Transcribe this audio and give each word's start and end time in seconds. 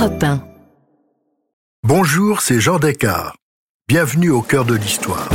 Europe 0.00 0.22
1. 0.22 0.40
Bonjour, 1.82 2.40
c'est 2.40 2.58
Jean 2.58 2.78
Descartes. 2.78 3.36
Bienvenue 3.86 4.30
au 4.30 4.40
cœur 4.40 4.64
de 4.64 4.74
l'histoire. 4.74 5.28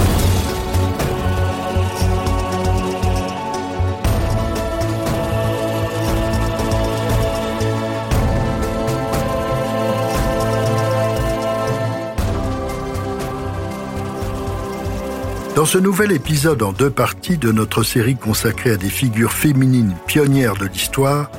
Dans 15.55 15.65
ce 15.65 15.77
nouvel 15.77 16.11
épisode 16.11 16.63
en 16.63 16.71
deux 16.71 16.89
parties 16.89 17.37
de 17.37 17.51
notre 17.51 17.83
série 17.83 18.15
consacrée 18.15 18.71
à 18.71 18.77
des 18.77 18.89
figures 18.89 19.33
féminines 19.33 19.93
pionnières 20.07 20.55
de 20.55 20.65
l'histoire, 20.65 21.29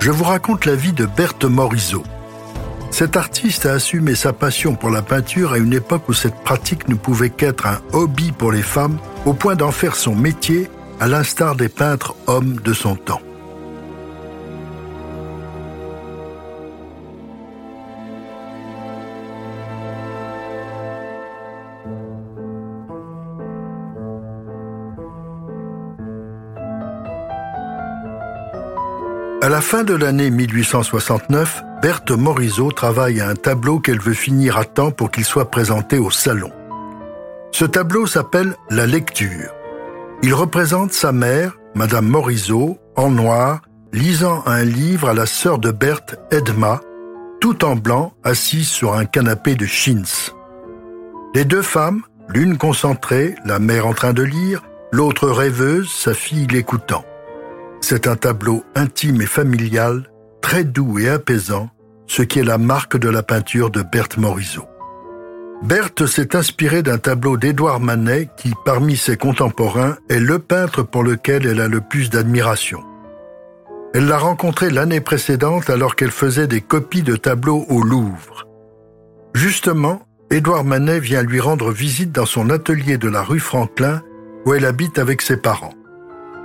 je 0.00 0.10
vous 0.10 0.24
raconte 0.24 0.64
la 0.64 0.74
vie 0.74 0.92
de 0.92 1.06
Berthe 1.06 1.44
Morisot. 1.44 2.02
Cet 2.92 3.16
artiste 3.16 3.64
a 3.64 3.72
assumé 3.72 4.14
sa 4.14 4.34
passion 4.34 4.74
pour 4.74 4.90
la 4.90 5.00
peinture 5.00 5.54
à 5.54 5.58
une 5.58 5.72
époque 5.72 6.10
où 6.10 6.12
cette 6.12 6.36
pratique 6.44 6.88
ne 6.88 6.94
pouvait 6.94 7.30
qu'être 7.30 7.66
un 7.66 7.80
hobby 7.94 8.32
pour 8.32 8.52
les 8.52 8.60
femmes, 8.60 8.98
au 9.24 9.32
point 9.32 9.56
d'en 9.56 9.70
faire 9.70 9.96
son 9.96 10.14
métier, 10.14 10.68
à 11.00 11.08
l'instar 11.08 11.56
des 11.56 11.70
peintres 11.70 12.14
hommes 12.26 12.56
de 12.62 12.74
son 12.74 12.94
temps. 12.94 13.22
Fin 29.62 29.84
de 29.84 29.94
l'année 29.94 30.30
1869, 30.30 31.62
Berthe 31.80 32.10
Morisot 32.10 32.72
travaille 32.72 33.20
à 33.20 33.28
un 33.28 33.34
tableau 33.34 33.78
qu'elle 33.78 34.00
veut 34.00 34.12
finir 34.12 34.58
à 34.58 34.64
temps 34.64 34.90
pour 34.90 35.10
qu'il 35.10 35.24
soit 35.24 35.50
présenté 35.50 35.98
au 35.98 36.10
salon. 36.10 36.50
Ce 37.52 37.64
tableau 37.64 38.06
s'appelle 38.06 38.54
La 38.68 38.86
lecture. 38.86 39.50
Il 40.22 40.34
représente 40.34 40.92
sa 40.92 41.12
mère, 41.12 41.56
Madame 41.74 42.06
Morisot, 42.06 42.78
en 42.96 43.10
noir, 43.10 43.62
lisant 43.92 44.42
un 44.46 44.64
livre 44.64 45.08
à 45.08 45.14
la 45.14 45.26
sœur 45.26 45.58
de 45.58 45.70
Berthe, 45.70 46.18
Edma, 46.30 46.80
tout 47.40 47.64
en 47.64 47.76
blanc, 47.76 48.12
assise 48.24 48.68
sur 48.68 48.94
un 48.94 49.04
canapé 49.04 49.54
de 49.54 49.66
chintz. 49.66 50.34
Les 51.34 51.44
deux 51.44 51.62
femmes, 51.62 52.02
l'une 52.28 52.58
concentrée, 52.58 53.36
la 53.44 53.58
mère 53.58 53.86
en 53.86 53.94
train 53.94 54.12
de 54.12 54.22
lire, 54.22 54.62
l'autre 54.90 55.28
rêveuse, 55.28 55.90
sa 55.90 56.14
fille 56.14 56.46
l'écoutant. 56.48 57.04
C'est 57.82 58.06
un 58.06 58.14
tableau 58.14 58.62
intime 58.76 59.20
et 59.20 59.26
familial, 59.26 60.04
très 60.40 60.62
doux 60.62 61.00
et 61.00 61.08
apaisant, 61.08 61.68
ce 62.06 62.22
qui 62.22 62.38
est 62.38 62.44
la 62.44 62.56
marque 62.56 62.96
de 62.96 63.08
la 63.08 63.24
peinture 63.24 63.70
de 63.70 63.82
Berthe 63.82 64.18
Morisot. 64.18 64.66
Berthe 65.64 66.06
s'est 66.06 66.36
inspirée 66.36 66.82
d'un 66.82 66.98
tableau 66.98 67.36
d'Édouard 67.36 67.80
Manet 67.80 68.28
qui, 68.36 68.52
parmi 68.64 68.96
ses 68.96 69.16
contemporains, 69.16 69.96
est 70.08 70.20
le 70.20 70.38
peintre 70.38 70.84
pour 70.84 71.02
lequel 71.02 71.44
elle 71.44 71.60
a 71.60 71.66
le 71.66 71.80
plus 71.80 72.08
d'admiration. 72.08 72.84
Elle 73.94 74.06
l'a 74.06 74.18
rencontré 74.18 74.70
l'année 74.70 75.00
précédente 75.00 75.68
alors 75.68 75.96
qu'elle 75.96 76.12
faisait 76.12 76.46
des 76.46 76.60
copies 76.60 77.02
de 77.02 77.16
tableaux 77.16 77.66
au 77.68 77.82
Louvre. 77.82 78.46
Justement, 79.34 80.02
Édouard 80.30 80.64
Manet 80.64 81.00
vient 81.00 81.22
lui 81.22 81.40
rendre 81.40 81.72
visite 81.72 82.12
dans 82.12 82.26
son 82.26 82.48
atelier 82.48 82.96
de 82.96 83.08
la 83.08 83.22
rue 83.22 83.40
Franklin 83.40 84.02
où 84.46 84.54
elle 84.54 84.66
habite 84.66 84.98
avec 84.98 85.20
ses 85.20 85.36
parents. 85.36 85.74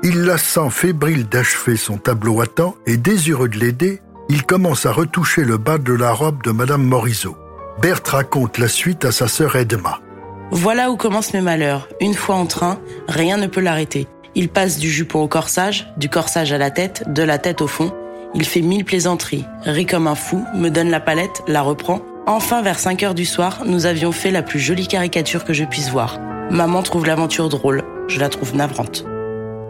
Il 0.03 0.23
la 0.23 0.38
sent 0.38 0.70
fébrile 0.70 1.28
d'achever 1.28 1.76
son 1.76 1.98
tableau 1.98 2.40
à 2.42 2.45
temps 2.45 2.76
et 2.86 2.98
désireux 2.98 3.50
de 3.50 3.58
l'aider, 3.58 4.02
il 4.30 4.44
commence 4.44 4.86
à 4.86 4.92
retoucher 4.92 5.44
le 5.44 5.58
bas 5.58 5.78
de 5.78 5.94
la 5.94 6.12
robe 6.12 6.44
de 6.44 6.52
Madame 6.52 6.84
Morisot. 6.84 7.36
Berthe 7.81 8.08
raconte 8.08 8.58
la 8.58 8.68
suite 8.68 9.06
à 9.06 9.12
sa 9.12 9.28
sœur 9.28 9.56
Edma. 9.56 10.00
Voilà 10.52 10.92
où 10.92 10.98
commencent 10.98 11.34
mes 11.34 11.42
malheurs. 11.42 11.90
Une 12.00 12.14
fois 12.14 12.36
en 12.36 12.45
train, 12.45 12.80
rien 13.08 13.38
ne 13.38 13.47
peut 13.47 13.62
l'arrêter. 13.62 14.08
Il 14.35 14.50
passe 14.50 14.78
du 14.78 14.90
jupon 14.90 15.22
au 15.22 15.28
corsage, 15.28 15.91
du 15.97 16.09
corsage 16.09 16.52
à 16.52 16.58
la 16.58 16.69
tête, 16.69 17.03
de 17.12 17.24
la 17.24 17.40
tête 17.40 17.62
au 17.62 17.68
fond. 17.68 17.91
Il 18.35 18.46
fait 18.46 18.62
mille 18.62 18.85
plaisanteries, 18.85 19.46
rit 19.64 19.85
comme 19.88 20.08
un 20.08 20.16
fou, 20.16 20.46
me 20.53 20.69
donne 20.69 20.90
la 20.90 21.00
palette, 21.00 21.41
la 21.47 21.62
reprend. 21.62 22.02
Enfin, 22.28 22.62
vers 22.62 22.78
5 22.78 23.02
heures 23.03 23.16
du 23.16 23.25
soir, 23.25 23.64
nous 23.66 23.85
avions 23.88 24.12
fait 24.12 24.31
la 24.31 24.44
plus 24.44 24.59
jolie 24.59 24.88
caricature 24.88 25.44
que 25.44 25.53
je 25.53 25.64
puisse 25.64 25.90
voir. 25.90 26.19
Maman 26.52 26.84
trouve 26.84 27.06
l'aventure 27.06 27.50
drôle, 27.50 27.84
je 28.08 28.19
la 28.19 28.29
trouve 28.29 28.56
navrante. 28.56 29.06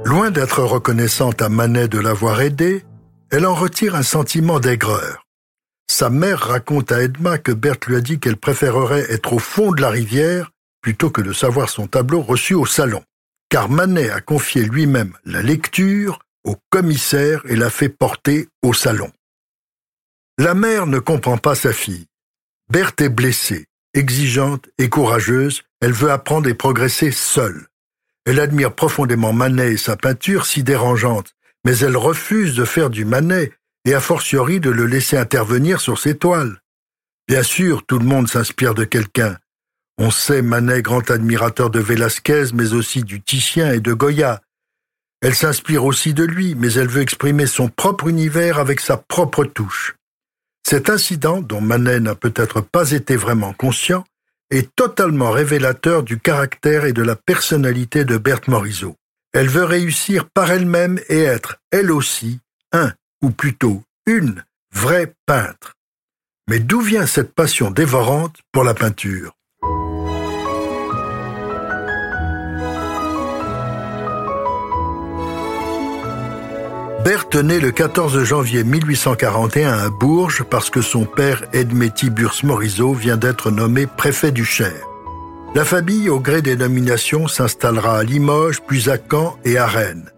Loin 0.08 0.32
d'être 0.32 0.64
reconnaissante 0.64 1.42
à 1.42 1.50
Manet 1.50 1.90
de 1.90 2.00
l'avoir 2.00 2.40
aidé, 2.40 2.86
elle 3.30 3.46
en 3.46 3.54
retire 3.54 3.94
un 3.94 4.04
sentiment 4.04 4.62
d'aigreur. 4.62 5.26
Sa 5.92 6.10
mère 6.10 6.40
raconte 6.40 6.94
à 6.94 7.02
Edma 7.02 7.38
que 7.38 7.52
Berthe 7.52 7.88
lui 7.88 7.98
a 7.98 8.00
dit 8.00 8.18
qu'elle 8.18 8.38
préférerait 8.38 9.12
être 9.12 9.34
au 9.34 9.40
fond 9.40 9.74
de 9.74 9.82
la 9.82 9.90
rivière 9.90 10.54
plutôt 10.80 11.10
que 11.10 11.20
de 11.20 11.34
savoir 11.34 11.68
son 11.68 11.88
tableau 11.88 12.22
reçu 12.22 12.54
au 12.54 12.66
salon, 12.66 13.04
car 13.50 13.68
Manet 13.68 14.10
a 14.10 14.22
confié 14.22 14.64
lui-même 14.64 15.12
la 15.26 15.42
lecture 15.42 16.20
au 16.46 16.56
commissaire 16.70 17.42
et 17.50 17.58
l'a 17.58 17.70
fait 17.70 17.90
porter 17.90 18.48
au 18.62 18.72
salon. 18.72 19.12
La 20.38 20.54
mère 20.54 20.88
ne 20.88 21.00
comprend 21.00 21.38
pas 21.38 21.56
sa 21.56 21.74
fille. 21.74 22.06
Berthe 22.72 23.02
est 23.02 23.10
blessée, 23.10 23.66
exigeante 23.94 24.70
et 24.78 24.88
courageuse, 24.88 25.64
elle 25.82 25.92
veut 25.92 26.12
apprendre 26.12 26.48
et 26.48 26.54
progresser 26.54 27.12
seule. 27.12 27.68
Elle 28.28 28.42
admire 28.42 28.76
profondément 28.76 29.32
Manet 29.32 29.72
et 29.72 29.78
sa 29.78 29.96
peinture 29.96 30.46
si 30.46 30.62
dérangeante, 30.62 31.34
mais 31.64 31.78
elle 31.78 31.96
refuse 31.96 32.56
de 32.56 32.66
faire 32.66 32.90
du 32.90 33.06
Manet 33.06 33.54
et 33.86 33.94
a 33.94 34.02
fortiori 34.02 34.60
de 34.60 34.70
le 34.70 34.86
laisser 34.86 35.16
intervenir 35.16 35.80
sur 35.80 35.98
ses 35.98 36.18
toiles. 36.18 36.62
Bien 37.30 37.42
sûr, 37.42 37.86
tout 37.86 37.98
le 37.98 38.06
monde 38.06 38.28
s'inspire 38.28 38.74
de 38.74 38.84
quelqu'un. 38.84 39.38
On 39.98 40.12
sait 40.12 40.42
Manet 40.42 40.82
grand 40.82 41.10
admirateur 41.10 41.70
de 41.70 41.80
Velázquez, 41.80 42.48
mais 42.54 42.74
aussi 42.74 43.02
du 43.04 43.22
Titien 43.22 43.72
et 43.72 43.80
de 43.80 43.94
Goya. 43.94 44.42
Elle 45.22 45.34
s'inspire 45.34 45.86
aussi 45.86 46.14
de 46.14 46.26
lui, 46.26 46.54
mais 46.54 46.74
elle 46.74 46.90
veut 46.90 47.04
exprimer 47.04 47.46
son 47.46 47.70
propre 47.70 48.10
univers 48.10 48.60
avec 48.60 48.82
sa 48.82 48.98
propre 48.98 49.46
touche. 49.46 49.96
Cet 50.68 50.90
incident, 50.90 51.40
dont 51.40 51.62
Manet 51.62 52.02
n'a 52.02 52.14
peut-être 52.14 52.60
pas 52.60 52.92
été 52.92 53.16
vraiment 53.16 53.54
conscient, 53.54 54.04
est 54.50 54.74
totalement 54.76 55.32
révélateur 55.32 56.04
du 56.04 56.20
caractère 56.20 56.86
et 56.86 56.94
de 56.94 57.02
la 57.02 57.16
personnalité 57.16 58.06
de 58.06 58.18
Berthe 58.18 58.48
Morisot. 58.48 58.96
Elle 59.34 59.50
veut 59.50 59.66
réussir 59.66 60.30
par 60.30 60.52
elle-même 60.52 61.00
et 61.10 61.22
être, 61.22 61.58
elle 61.72 61.92
aussi, 61.92 62.40
un, 62.72 62.94
ou 63.22 63.30
plutôt 63.30 63.84
une, 64.06 64.44
vraie 64.74 65.14
peintre. 65.26 65.74
Mais 66.50 66.60
d'où 66.60 66.82
vient 66.82 67.06
cette 67.06 67.34
passion 67.34 67.72
dévorante 67.72 68.38
pour 68.52 68.64
la 68.64 68.74
peinture? 68.74 69.37
Naît 77.08 77.62
le 77.62 77.72
14 77.72 78.22
janvier 78.26 78.66
1841 78.66 79.72
à 79.72 79.90
Bourges 79.90 80.44
parce 80.44 80.70
que 80.70 80.82
son 80.82 81.06
père 81.06 81.44
Edmé 81.54 81.90
Tiburce 81.90 82.44
Morisot 82.44 82.92
vient 82.92 83.16
d'être 83.16 83.50
nommé 83.50 83.88
préfet 83.88 84.32
du 84.32 84.44
Cher. 84.44 84.74
La 85.56 85.64
famille, 85.64 86.10
au 86.10 86.20
gré 86.20 86.42
des 86.42 86.58
nominations, 86.58 87.30
s'installera 87.30 88.00
à 88.00 88.04
Limoges, 88.04 88.62
puis 88.62 88.90
à 88.90 88.98
Caen 88.98 89.38
et 89.46 89.58
à 89.58 89.68
Rennes. 89.68 90.12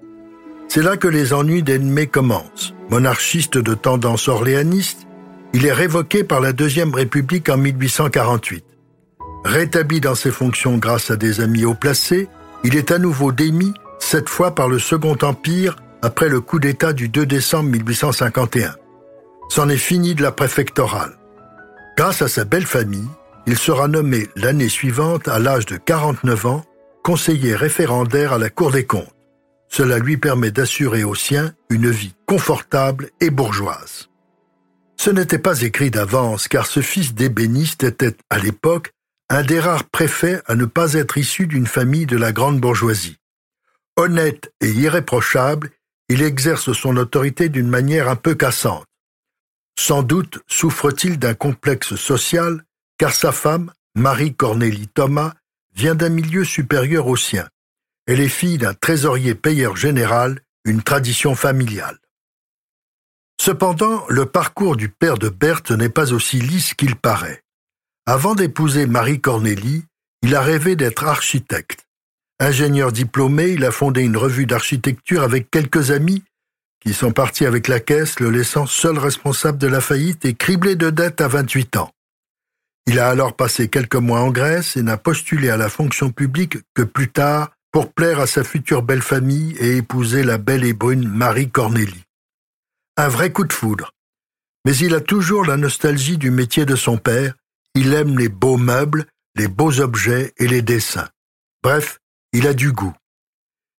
C'est 0.68 0.82
là 0.82 0.98
que 0.98 1.08
les 1.08 1.32
ennuis 1.32 1.62
d'Edmé 1.62 2.08
commencent. 2.08 2.74
Monarchiste 2.90 3.60
de 3.60 3.76
tendance 3.76 4.28
orléaniste, 4.28 5.06
il 5.54 5.68
est 5.68 5.74
révoqué 5.74 6.24
par 6.24 6.42
la 6.42 6.54
Deuxième 6.54 6.96
République 6.96 7.50
en 7.50 7.58
1848. 7.58 8.66
Rétabli 9.46 10.02
dans 10.02 10.16
ses 10.16 10.32
fonctions 10.32 10.78
grâce 10.78 11.12
à 11.12 11.18
des 11.18 11.40
amis 11.40 11.66
haut 11.66 11.76
placés, 11.76 12.30
il 12.64 12.76
est 12.76 12.92
à 12.92 12.98
nouveau 12.98 13.32
démis, 13.32 13.76
cette 14.00 14.30
fois 14.30 14.56
par 14.56 14.70
le 14.70 14.80
Second 14.80 15.18
Empire, 15.22 15.76
après 16.02 16.30
le 16.30 16.42
coup 16.42 16.60
d'État 16.60 16.94
du 16.94 17.10
2 17.10 17.26
décembre 17.26 17.70
1851. 17.70 18.76
C'en 19.50 19.70
est 19.70 19.78
fini 19.78 20.16
de 20.16 20.22
la 20.22 20.32
préfectorale. 20.32 21.18
Grâce 21.98 22.22
à 22.22 22.28
sa 22.28 22.46
belle 22.46 22.66
famille, 22.66 23.10
il 23.48 23.58
sera 23.58 23.88
nommé 23.88 24.30
l'année 24.36 24.70
suivante, 24.70 25.28
à 25.28 25.40
l'âge 25.40 25.66
de 25.66 25.78
49 25.78 26.46
ans, 26.46 26.64
conseiller 27.04 27.56
référendaire 27.56 28.34
à 28.34 28.38
la 28.38 28.50
Cour 28.50 28.72
des 28.72 28.86
comptes. 28.86 29.14
Cela 29.68 30.00
lui 30.00 30.18
permet 30.18 30.52
d'assurer 30.52 31.04
aux 31.04 31.16
siens 31.16 31.54
une 31.70 31.90
vie 31.90 32.14
confortable 32.26 33.10
et 33.22 33.30
bourgeoise. 33.30 34.10
Ce 34.98 35.10
n'était 35.10 35.40
pas 35.40 35.62
écrit 35.62 35.92
d'avance 35.92 36.48
car 36.48 36.68
ce 36.68 36.82
fils 36.82 37.14
d'ébéniste 37.14 37.84
était, 37.84 38.16
à 38.30 38.40
l'époque, 38.40 38.92
un 39.30 39.44
des 39.44 39.60
rares 39.60 39.86
préfets 39.86 40.42
à 40.46 40.56
ne 40.56 40.66
pas 40.66 40.94
être 40.94 41.18
issu 41.18 41.48
d'une 41.48 41.68
famille 41.68 42.06
de 42.06 42.18
la 42.18 42.32
grande 42.32 42.60
bourgeoisie. 42.60 43.18
Honnête 43.96 44.52
et 44.60 44.70
irréprochable, 44.70 45.70
il 46.10 46.24
exerce 46.24 46.74
son 46.74 46.98
autorité 46.98 47.50
d'une 47.50 47.70
manière 47.70 48.10
un 48.10 48.16
peu 48.16 48.36
cassante. 48.36 48.86
Sans 49.80 50.04
doute 50.04 50.40
souffre-t-il 50.48 51.20
d'un 51.20 51.36
complexe 51.36 51.96
social, 51.96 52.66
car 52.98 53.14
sa 53.14 53.32
femme, 53.32 53.72
Marie-Cornélie 53.96 54.90
Thomas, 54.90 55.34
vient 55.76 55.96
d'un 55.96 56.10
milieu 56.10 56.44
supérieur 56.44 57.08
au 57.08 57.16
sien. 57.16 57.48
Elle 58.08 58.20
est 58.20 58.28
fille 58.28 58.58
d'un 58.58 58.74
trésorier 58.74 59.36
payeur 59.36 59.76
général, 59.76 60.42
une 60.66 60.82
tradition 60.82 61.36
familiale. 61.36 62.00
Ce 63.40 63.52
Cependant, 63.52 64.06
le 64.10 64.26
parcours 64.26 64.76
du 64.76 64.90
père 64.90 65.18
de 65.18 65.30
Berthe 65.30 65.72
n'est 65.72 65.90
pas 65.90 66.12
aussi 66.12 66.42
lisse 66.42 66.74
qu'il 66.74 66.96
paraît. 66.96 67.44
Avant 68.06 68.36
d'épouser 68.36 68.86
Marie 68.86 69.22
Cornélie, 69.22 69.86
il 70.22 70.36
a 70.36 70.42
rêvé 70.42 70.76
d'être 70.76 71.06
architecte. 71.06 71.86
Ingénieur 72.40 72.94
diplômé, 72.94 73.50
il 73.50 73.66
a 73.66 73.72
fondé 73.72 74.02
une 74.02 74.16
revue 74.16 74.46
d'architecture 74.46 75.24
avec 75.24 75.52
quelques 75.52 75.92
amis 75.92 76.24
qui 76.80 76.94
sont 76.94 77.12
partis 77.12 77.46
avec 77.46 77.68
la 77.68 77.82
caisse, 77.82 78.22
le 78.22 78.30
laissant 78.30 78.66
seul 78.66 78.98
responsable 78.98 79.58
de 79.58 79.68
la 79.68 79.82
faillite 79.82 80.24
et 80.24 80.34
criblé 80.34 80.76
de 80.76 80.90
dettes 80.90 81.20
à 81.20 81.28
28 81.28 81.76
ans. 81.76 81.92
Il 82.88 83.00
a 83.00 83.10
alors 83.10 83.36
passé 83.36 83.68
quelques 83.68 83.96
mois 83.96 84.22
en 84.22 84.32
Grèce 84.32 84.78
et 84.78 84.82
n'a 84.82 84.98
postulé 84.98 85.50
à 85.50 85.58
la 85.58 85.70
fonction 85.70 86.12
publique 86.12 86.58
que 86.74 86.84
plus 86.84 87.12
tard 87.12 87.52
pour 87.72 87.92
plaire 87.92 88.20
à 88.20 88.28
sa 88.28 88.44
future 88.44 88.82
belle 88.82 89.02
famille 89.02 89.56
et 89.60 89.78
épouser 89.78 90.24
la 90.24 90.38
belle 90.38 90.64
et 90.64 90.74
brune 90.74 91.08
Marie 91.08 91.52
Cornélie. 91.52 92.06
Un 92.98 93.10
vrai 93.10 93.32
coup 93.32 93.44
de 93.44 93.54
foudre. 93.54 93.92
Mais 94.66 94.76
il 94.78 94.96
a 94.96 95.02
toujours 95.02 95.46
la 95.46 95.58
nostalgie 95.58 96.18
du 96.18 96.32
métier 96.32 96.66
de 96.66 96.76
son 96.76 96.98
père, 96.98 97.36
il 97.76 97.94
aime 97.94 98.18
les 98.18 98.30
beaux 98.30 98.58
meubles, 98.58 99.06
les 99.36 99.48
beaux 99.48 99.82
objets 99.82 100.34
et 100.38 100.48
les 100.48 100.62
dessins. 100.62 101.10
Bref, 101.62 101.99
il 102.34 102.48
a 102.48 102.54
du 102.54 102.72
goût. 102.72 102.94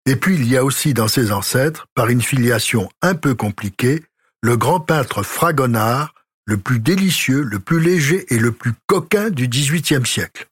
Et 0.06 0.16
puis 0.16 0.34
il 0.34 0.48
y 0.48 0.56
a 0.56 0.64
aussi 0.64 0.94
dans 0.94 1.08
ses 1.08 1.32
ancêtres, 1.32 1.86
par 1.94 2.08
une 2.08 2.22
filiation 2.22 2.88
un 3.02 3.14
peu 3.14 3.34
compliquée, 3.34 4.02
le 4.42 4.56
grand 4.56 4.80
peintre 4.80 5.22
Fragonard, 5.22 6.14
le 6.46 6.56
plus 6.56 6.80
délicieux, 6.80 7.42
le 7.42 7.60
plus 7.60 7.80
léger 7.80 8.26
et 8.34 8.38
le 8.38 8.50
plus 8.50 8.72
coquin 8.86 9.30
du 9.30 9.46
XVIIIe 9.46 10.06
siècle. 10.06 10.48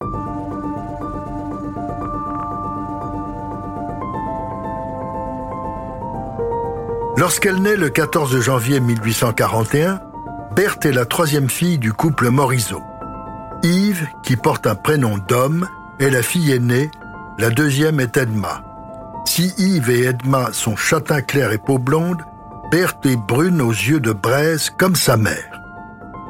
Lorsqu'elle 7.17 7.61
naît 7.61 7.77
le 7.77 7.89
14 7.89 8.39
janvier 8.41 8.79
1841, 8.79 10.01
Berthe 10.55 10.87
est 10.87 10.93
la 10.93 11.05
troisième 11.05 11.51
fille 11.51 11.79
du 11.79 11.93
couple 11.93 12.29
Morisot. 12.29 12.83
Yves, 13.65 14.07
qui 14.23 14.37
porte 14.37 14.69
un 14.69 14.77
prénom 14.77 15.19
d'homme, 15.19 15.67
est 15.99 16.11
la 16.11 16.23
fille 16.23 16.53
aînée, 16.53 16.93
la 17.39 17.51
deuxième 17.51 18.01
est 18.01 18.17
Edma. 18.17 18.65
Si 19.25 19.55
Yves 19.59 19.91
et 19.91 20.07
Edma 20.07 20.49
sont 20.53 20.75
châtain 20.75 21.23
clair 21.23 21.53
et 21.53 21.59
peau 21.59 21.79
blonde, 21.79 22.21
Berthe 22.73 23.07
est 23.07 23.17
brune 23.17 23.63
aux 23.63 23.71
yeux 23.71 24.01
de 24.01 24.13
braise 24.13 24.71
comme 24.77 24.97
sa 24.97 25.17
mère. 25.17 25.63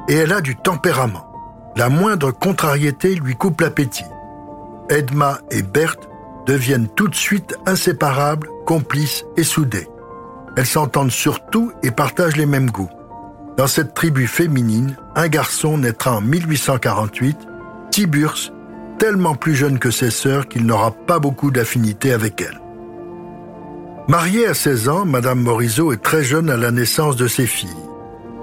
Et 0.09 0.15
elle 0.15 0.35
a 0.35 0.43
du 0.43 0.55
tempérament. 0.55 1.27
La 1.77 1.89
moindre 1.89 2.31
contrariété 2.31 3.15
lui 3.15 3.37
coupe 3.37 3.63
l'appétit. 3.63 4.05
Edma 4.91 5.39
et 5.51 5.63
Berthe 5.63 6.09
deviennent 6.47 6.89
tout 6.89 7.09
de 7.09 7.15
suite 7.15 7.57
inséparables, 7.65 8.49
complices 8.67 9.25
et 9.39 9.45
soudées. 9.45 9.89
Elles 10.57 10.67
s'entendent 10.67 11.11
surtout 11.11 11.73
et 11.83 11.91
partagent 11.91 12.37
les 12.37 12.47
mêmes 12.47 12.71
goûts. 12.71 12.91
Dans 13.57 13.67
cette 13.67 13.95
tribu 13.95 14.27
féminine, 14.27 14.97
un 15.15 15.29
garçon 15.29 15.79
naîtra 15.79 16.17
en 16.17 16.21
1848, 16.21 17.39
Tiburce, 17.91 18.53
tellement 18.99 19.35
plus 19.35 19.55
jeune 19.55 19.79
que 19.79 19.91
ses 19.91 20.11
sœurs 20.11 20.49
qu'il 20.49 20.67
n'aura 20.67 20.91
pas 20.91 21.19
beaucoup 21.19 21.51
d'affinité 21.51 22.13
avec 22.13 22.41
elle. 22.41 22.61
Mariée 24.09 24.47
à 24.47 24.55
16 24.55 24.89
ans, 24.89 25.05
Madame 25.05 25.41
Morisot 25.41 25.93
est 25.93 26.03
très 26.03 26.25
jeune 26.25 26.51
à 26.51 26.57
la 26.57 26.71
naissance 26.71 27.17
de 27.17 27.29
ses 27.29 27.47
filles. 27.47 27.69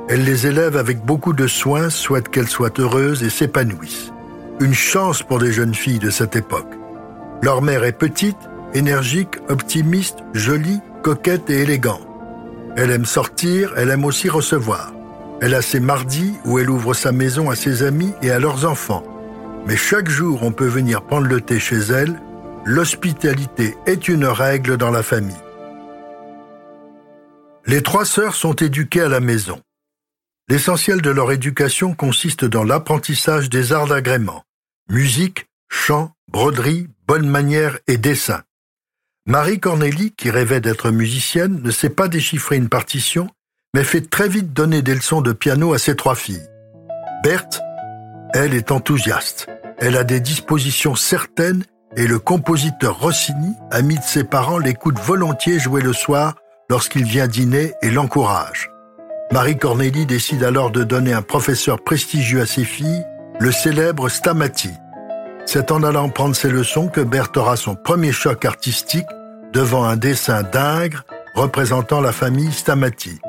Elle 0.07 0.23
les 0.23 0.45
élève 0.47 0.77
avec 0.77 1.03
beaucoup 1.03 1.33
de 1.33 1.47
soin, 1.47 1.89
souhaite 1.89 2.29
qu'elles 2.29 2.47
soient 2.47 2.79
heureuses 2.79 3.23
et 3.23 3.29
s'épanouissent. 3.29 4.11
Une 4.59 4.73
chance 4.73 5.23
pour 5.23 5.39
des 5.39 5.51
jeunes 5.51 5.73
filles 5.73 5.99
de 5.99 6.11
cette 6.11 6.35
époque. 6.35 6.71
Leur 7.41 7.61
mère 7.61 7.83
est 7.83 7.97
petite, 7.97 8.37
énergique, 8.73 9.37
optimiste, 9.49 10.19
jolie, 10.33 10.79
coquette 11.01 11.49
et 11.49 11.63
élégante. 11.63 12.07
Elle 12.77 12.91
aime 12.91 13.05
sortir, 13.05 13.73
elle 13.75 13.89
aime 13.89 14.05
aussi 14.05 14.29
recevoir. 14.29 14.93
Elle 15.41 15.55
a 15.55 15.61
ses 15.61 15.79
mardis 15.79 16.33
où 16.45 16.59
elle 16.59 16.69
ouvre 16.69 16.93
sa 16.93 17.11
maison 17.11 17.49
à 17.49 17.55
ses 17.55 17.83
amis 17.83 18.13
et 18.21 18.31
à 18.31 18.39
leurs 18.39 18.65
enfants. 18.65 19.03
Mais 19.65 19.77
chaque 19.77 20.09
jour, 20.09 20.43
on 20.43 20.51
peut 20.51 20.67
venir 20.67 21.03
prendre 21.03 21.27
le 21.27 21.41
thé 21.41 21.59
chez 21.59 21.77
elle. 21.77 22.21
L'hospitalité 22.65 23.75
est 23.85 24.07
une 24.07 24.25
règle 24.25 24.77
dans 24.77 24.91
la 24.91 25.03
famille. 25.03 25.35
Les 27.65 27.81
trois 27.81 28.05
sœurs 28.05 28.35
sont 28.35 28.53
éduquées 28.53 29.01
à 29.01 29.09
la 29.09 29.19
maison. 29.19 29.59
L'essentiel 30.47 31.01
de 31.01 31.09
leur 31.09 31.31
éducation 31.31 31.95
consiste 31.95 32.45
dans 32.45 32.63
l'apprentissage 32.63 33.49
des 33.49 33.73
arts 33.73 33.87
d'agrément, 33.87 34.43
musique, 34.87 35.47
chant, 35.69 36.11
broderie, 36.27 36.87
bonne 37.07 37.27
manière 37.27 37.79
et 37.87 37.97
dessin. 37.97 38.43
Marie 39.25 39.59
Cornélie, 39.59 40.11
qui 40.11 40.29
rêvait 40.29 40.61
d'être 40.61 40.91
musicienne, 40.91 41.61
ne 41.63 41.71
sait 41.71 41.89
pas 41.89 42.07
déchiffrer 42.07 42.57
une 42.57 42.69
partition, 42.69 43.27
mais 43.73 43.83
fait 43.83 44.07
très 44.07 44.29
vite 44.29 44.53
donner 44.53 44.83
des 44.83 44.93
leçons 44.93 45.21
de 45.21 45.33
piano 45.33 45.73
à 45.73 45.79
ses 45.79 45.95
trois 45.95 46.13
filles. 46.13 46.47
Berthe, 47.23 47.59
elle, 48.33 48.53
est 48.53 48.71
enthousiaste. 48.71 49.47
Elle 49.77 49.97
a 49.97 50.03
des 50.03 50.19
dispositions 50.19 50.95
certaines 50.95 51.63
et 51.97 52.07
le 52.07 52.19
compositeur 52.19 52.99
Rossini, 52.99 53.53
ami 53.71 53.95
de 53.95 54.03
ses 54.03 54.23
parents, 54.23 54.57
l'écoute 54.57 54.99
volontiers 54.99 55.59
jouer 55.59 55.81
le 55.81 55.93
soir 55.93 56.35
lorsqu'il 56.69 57.05
vient 57.05 57.27
dîner 57.27 57.73
et 57.81 57.89
l'encourage. 57.89 58.69
Marie 59.31 59.57
Cornélie 59.57 60.05
décide 60.05 60.43
alors 60.43 60.71
de 60.71 60.83
donner 60.83 61.13
un 61.13 61.21
professeur 61.21 61.83
prestigieux 61.83 62.41
à 62.41 62.45
ses 62.45 62.63
filles, 62.63 63.05
le 63.39 63.51
célèbre 63.51 64.09
Stamati. 64.09 64.71
C'est 65.45 65.71
en 65.71 65.83
allant 65.83 66.09
prendre 66.09 66.35
ses 66.35 66.49
leçons 66.49 66.87
que 66.87 67.01
Berthe 67.01 67.37
aura 67.37 67.55
son 67.55 67.75
premier 67.75 68.11
choc 68.11 68.45
artistique 68.45 69.07
devant 69.53 69.83
un 69.83 69.95
dessin 69.95 70.43
d'Ingres 70.43 71.03
représentant 71.33 72.01
la 72.01 72.11
famille 72.11 72.51
Stamati. 72.51 73.19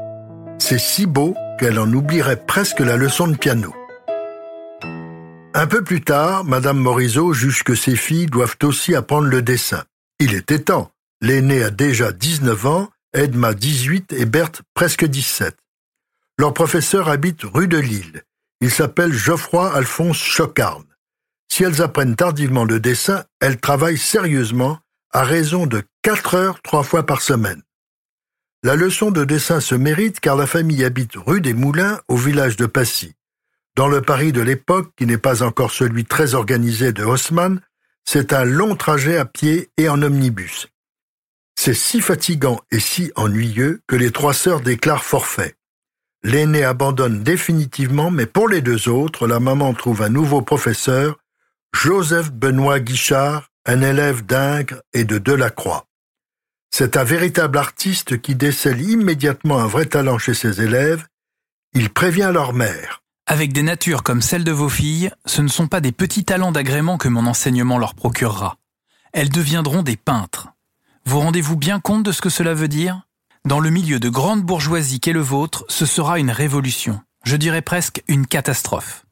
C'est 0.58 0.78
si 0.78 1.06
beau 1.06 1.34
qu'elle 1.58 1.78
en 1.78 1.92
oublierait 1.92 2.36
presque 2.36 2.80
la 2.80 2.96
leçon 2.96 3.28
de 3.28 3.36
piano. 3.36 3.72
Un 5.58 5.66
peu 5.66 5.82
plus 5.82 6.02
tard, 6.02 6.44
Madame 6.44 6.76
Morisot 6.76 7.32
juge 7.32 7.64
que 7.64 7.74
ses 7.74 7.96
filles 7.96 8.26
doivent 8.26 8.58
aussi 8.62 8.94
apprendre 8.94 9.28
le 9.28 9.40
dessin. 9.40 9.84
Il 10.20 10.34
était 10.34 10.58
temps. 10.58 10.90
L'aînée 11.22 11.62
a 11.62 11.70
déjà 11.70 12.12
19 12.12 12.66
ans 12.66 12.90
Edma 13.14 13.54
18 13.54 14.12
et 14.12 14.26
Berthe 14.26 14.60
presque 14.74 15.06
17. 15.06 15.56
Leur 16.38 16.52
professeur 16.52 17.08
habite 17.08 17.40
rue 17.42 17.68
de 17.68 17.78
Lille. 17.78 18.22
Il 18.60 18.70
s'appelle 18.70 19.14
Geoffroy 19.14 19.74
Alphonse 19.74 20.18
Chocarne. 20.18 20.84
Si 21.50 21.64
elles 21.64 21.80
apprennent 21.80 22.16
tardivement 22.16 22.64
le 22.64 22.78
dessin, 22.78 23.24
elles 23.40 23.58
travaillent 23.58 23.96
sérieusement 23.96 24.78
à 25.10 25.24
raison 25.24 25.64
de 25.64 25.82
4 26.02 26.34
heures 26.34 26.60
trois 26.60 26.82
fois 26.82 27.06
par 27.06 27.22
semaine. 27.22 27.62
La 28.62 28.76
leçon 28.76 29.10
de 29.10 29.24
dessin 29.24 29.60
se 29.60 29.74
mérite 29.74 30.20
car 30.20 30.36
la 30.36 30.46
famille 30.46 30.84
habite 30.84 31.14
rue 31.16 31.40
des 31.40 31.54
Moulins 31.54 31.98
au 32.08 32.18
village 32.18 32.56
de 32.56 32.66
Passy. 32.66 33.15
Dans 33.76 33.88
le 33.88 34.00
Paris 34.00 34.32
de 34.32 34.40
l'époque, 34.40 34.90
qui 34.96 35.04
n'est 35.04 35.18
pas 35.18 35.42
encore 35.42 35.70
celui 35.70 36.06
très 36.06 36.34
organisé 36.34 36.92
de 36.94 37.04
Haussmann, 37.04 37.60
c'est 38.06 38.32
un 38.32 38.44
long 38.44 38.74
trajet 38.74 39.18
à 39.18 39.26
pied 39.26 39.68
et 39.76 39.90
en 39.90 40.00
omnibus. 40.00 40.68
C'est 41.60 41.74
si 41.74 42.00
fatigant 42.00 42.58
et 42.70 42.80
si 42.80 43.12
ennuyeux 43.16 43.82
que 43.86 43.94
les 43.94 44.12
trois 44.12 44.32
sœurs 44.32 44.62
déclarent 44.62 45.04
forfait. 45.04 45.56
L'aînée 46.22 46.64
abandonne 46.64 47.22
définitivement, 47.22 48.10
mais 48.10 48.24
pour 48.24 48.48
les 48.48 48.62
deux 48.62 48.88
autres, 48.88 49.26
la 49.26 49.40
maman 49.40 49.74
trouve 49.74 50.00
un 50.00 50.08
nouveau 50.08 50.40
professeur, 50.40 51.18
Joseph 51.74 52.32
Benoît 52.32 52.80
Guichard, 52.80 53.50
un 53.66 53.82
élève 53.82 54.24
d'Ingres 54.24 54.80
et 54.94 55.04
de 55.04 55.18
Delacroix. 55.18 55.84
C'est 56.70 56.96
un 56.96 57.04
véritable 57.04 57.58
artiste 57.58 58.22
qui 58.22 58.36
décèle 58.36 58.80
immédiatement 58.80 59.58
un 59.58 59.66
vrai 59.66 59.84
talent 59.84 60.16
chez 60.16 60.34
ses 60.34 60.62
élèves. 60.62 61.06
Il 61.74 61.90
prévient 61.90 62.30
leur 62.32 62.54
mère. 62.54 63.02
Avec 63.28 63.52
des 63.52 63.64
natures 63.64 64.04
comme 64.04 64.22
celles 64.22 64.44
de 64.44 64.52
vos 64.52 64.68
filles, 64.68 65.10
ce 65.24 65.42
ne 65.42 65.48
sont 65.48 65.66
pas 65.66 65.80
des 65.80 65.90
petits 65.90 66.24
talents 66.24 66.52
d'agrément 66.52 66.96
que 66.96 67.08
mon 67.08 67.26
enseignement 67.26 67.76
leur 67.76 67.96
procurera. 67.96 68.56
Elles 69.12 69.30
deviendront 69.30 69.82
des 69.82 69.96
peintres. 69.96 70.50
Vous 71.04 71.18
rendez-vous 71.18 71.56
bien 71.56 71.80
compte 71.80 72.04
de 72.04 72.12
ce 72.12 72.22
que 72.22 72.28
cela 72.28 72.54
veut 72.54 72.68
dire? 72.68 73.02
Dans 73.44 73.58
le 73.58 73.70
milieu 73.70 73.98
de 73.98 74.08
grande 74.08 74.42
bourgeoisie 74.42 75.00
qu'est 75.00 75.12
le 75.12 75.20
vôtre, 75.20 75.64
ce 75.68 75.86
sera 75.86 76.20
une 76.20 76.30
révolution, 76.30 77.00
je 77.24 77.34
dirais 77.34 77.62
presque 77.62 78.04
une 78.06 78.28
catastrophe. 78.28 79.04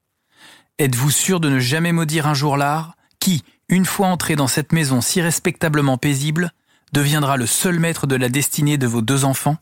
Êtes-vous 0.78 1.10
sûr 1.10 1.40
de 1.40 1.48
ne 1.48 1.58
jamais 1.58 1.92
maudire 1.92 2.28
un 2.28 2.34
jour 2.34 2.56
l'art, 2.56 2.94
qui, 3.18 3.42
une 3.68 3.84
fois 3.84 4.06
entré 4.06 4.36
dans 4.36 4.48
cette 4.48 4.72
maison 4.72 5.00
si 5.00 5.22
respectablement 5.22 5.98
paisible, 5.98 6.52
deviendra 6.92 7.36
le 7.36 7.46
seul 7.46 7.80
maître 7.80 8.06
de 8.06 8.14
la 8.14 8.28
destinée 8.28 8.78
de 8.78 8.86
vos 8.86 9.02
deux 9.02 9.24
enfants? 9.24 9.56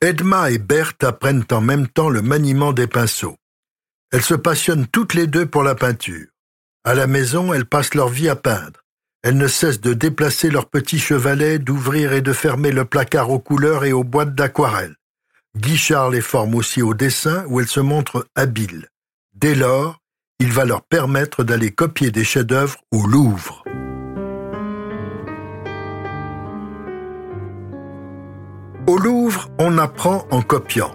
Edma 0.00 0.50
et 0.50 0.58
Berthe 0.58 1.04
apprennent 1.04 1.44
en 1.52 1.60
même 1.60 1.86
temps 1.86 2.08
le 2.08 2.22
maniement 2.22 2.72
des 2.72 2.88
pinceaux. 2.88 3.36
Elles 4.12 4.22
se 4.22 4.34
passionnent 4.34 4.86
toutes 4.86 5.14
les 5.14 5.26
deux 5.26 5.46
pour 5.46 5.62
la 5.62 5.74
peinture. 5.74 6.26
À 6.84 6.94
la 6.94 7.06
maison, 7.06 7.54
elles 7.54 7.64
passent 7.64 7.94
leur 7.94 8.08
vie 8.08 8.28
à 8.28 8.36
peindre. 8.36 8.84
Elles 9.22 9.38
ne 9.38 9.48
cessent 9.48 9.80
de 9.80 9.94
déplacer 9.94 10.50
leurs 10.50 10.68
petits 10.68 10.98
chevalets, 10.98 11.58
d'ouvrir 11.58 12.12
et 12.12 12.20
de 12.20 12.32
fermer 12.34 12.72
le 12.72 12.84
placard 12.84 13.30
aux 13.30 13.38
couleurs 13.38 13.84
et 13.84 13.92
aux 13.92 14.04
boîtes 14.04 14.34
d'aquarelles. 14.34 14.96
Guichard 15.56 16.10
les 16.10 16.20
forme 16.20 16.54
aussi 16.54 16.82
au 16.82 16.92
dessin 16.92 17.44
où 17.48 17.60
elles 17.60 17.68
se 17.68 17.80
montrent 17.80 18.26
habiles. 18.34 18.88
Dès 19.34 19.54
lors, 19.54 19.98
il 20.40 20.52
va 20.52 20.66
leur 20.66 20.82
permettre 20.82 21.42
d'aller 21.42 21.70
copier 21.70 22.10
des 22.10 22.24
chefs-d'œuvre 22.24 22.80
au 22.90 23.06
Louvre. 23.06 23.64
Au 28.86 28.98
Louvre, 28.98 29.48
on 29.58 29.78
apprend 29.78 30.26
en 30.30 30.42
copiant. 30.42 30.92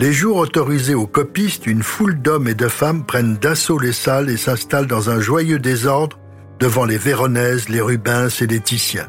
Les 0.00 0.12
jours 0.12 0.38
autorisés 0.38 0.94
aux 0.94 1.06
copistes, 1.06 1.68
une 1.68 1.84
foule 1.84 2.20
d'hommes 2.20 2.48
et 2.48 2.54
de 2.54 2.66
femmes 2.66 3.04
prennent 3.04 3.36
d'assaut 3.36 3.78
les 3.78 3.92
salles 3.92 4.28
et 4.28 4.36
s'installent 4.36 4.88
dans 4.88 5.08
un 5.08 5.20
joyeux 5.20 5.60
désordre 5.60 6.18
devant 6.58 6.84
les 6.84 6.98
Véronèses, 6.98 7.68
les 7.68 7.80
Rubens 7.80 8.28
et 8.40 8.46
les 8.46 8.60
Titiens. 8.60 9.08